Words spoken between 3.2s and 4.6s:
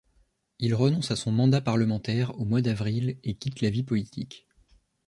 et quitte la vie politique.